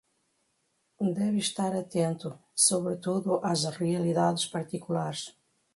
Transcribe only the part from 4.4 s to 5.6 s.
particulares